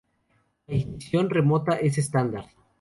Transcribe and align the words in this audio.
La 0.65 0.73
ignición 0.73 1.29
remota 1.29 1.75
es 1.75 1.99
estándar. 1.99 2.47